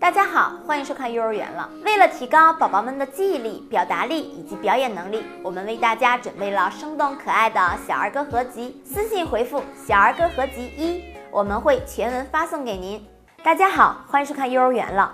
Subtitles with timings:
[0.00, 1.68] 大家好，欢迎收看幼儿园了。
[1.84, 8.80] 为了提高宝宝们的记忆力、表达力以及表演能力，我们为大家准备了生动可爱的小儿歌合集。
[8.84, 13.04] 私信回复“小儿歌合集一”，我们会全文发送给您。
[13.42, 15.12] 大家好，欢迎收看幼儿园了。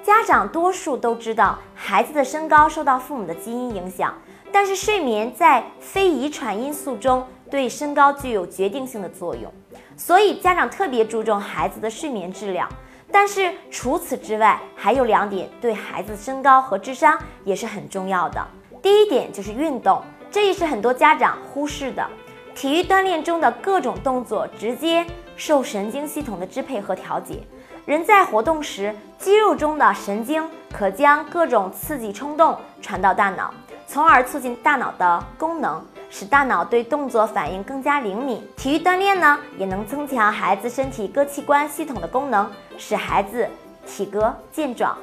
[0.00, 4.14] 家长多数都知道，孩子的身高受到父母的基因影响，
[4.52, 9.52] 但是睡眠在非遗传因素中对身高具有决定性的作用，
[9.96, 12.68] 所以家长特别注重孩子的睡眠质量。
[13.12, 18.46] 但是除此之外，还有两点对孩子身高和智商也是很重要的。
[18.82, 22.06] 第一点就是运动，这也是很多家长忽视的。
[22.54, 25.04] 体育锻炼中的各种动作直接
[25.36, 27.40] 受神经系统的支配和调节。
[27.86, 33.52] 人在活动时，肌肉中的神经可将各种刺激冲动传到大脑，
[33.86, 35.84] 从而促进大脑的功能。
[36.10, 38.46] 使大脑对动作反应更加灵敏。
[38.56, 43.48] 体育锻炼呢，也能增强孩子身体各器官系统的功能，使孩子
[43.86, 44.96] 体格健壮。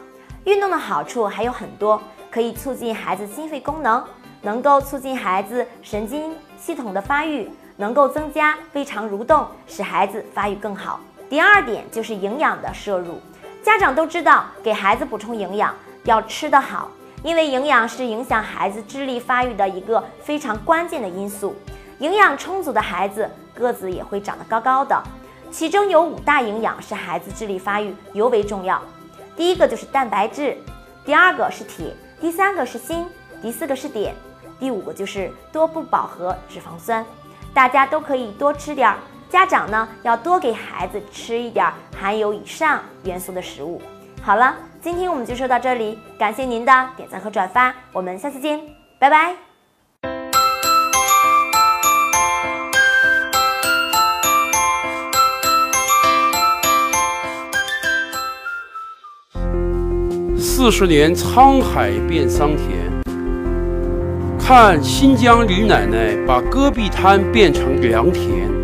[0.44, 4.04] 运动的好处还有很多，可以促进孩子心肺功能，
[4.42, 11.00] 能够促进孩子神经系统的发育，能够增加胃肠蠕动，使孩子发育更好。
[11.30, 13.20] 第二点就是营养的摄入，
[13.62, 15.74] 家长都知道，给孩子补充营养
[16.06, 16.90] 要吃得好。
[17.24, 21.56] 因为营养是影响孩子智力发育的一个非常关键的因素，
[22.00, 25.02] 营养充足的孩子个子也会长得高高的。
[25.50, 28.82] 其中有五大营养是孩子智力发育尤为重要。
[29.36, 30.58] 第一个就是蛋白质，
[31.06, 33.06] 第二个是铁，第三个是锌，
[33.42, 34.14] 第四个是碘，
[34.60, 37.06] 第五个就是多不饱和脂肪酸。
[37.54, 38.98] 大家都可以多吃点儿，
[39.30, 41.66] 家长呢要多给孩子吃一点
[42.00, 43.82] 含有以上元素的食物。
[44.22, 44.56] 好了。
[44.80, 48.62] 今天我们就说到这里，感谢您的点赞和转发，我们下次见，
[49.00, 49.36] 拜拜。
[60.38, 62.78] 四十年沧海变桑田，
[64.40, 68.57] 看新疆李奶奶把戈壁滩变成良田。